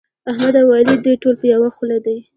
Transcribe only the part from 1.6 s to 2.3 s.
خوله دي.